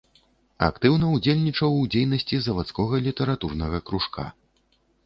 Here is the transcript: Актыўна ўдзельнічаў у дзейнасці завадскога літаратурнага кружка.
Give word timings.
Актыўна 0.67 1.05
ўдзельнічаў 1.17 1.77
у 1.83 1.85
дзейнасці 1.97 2.35
завадскога 2.49 3.05
літаратурнага 3.11 3.87
кружка. 3.93 4.31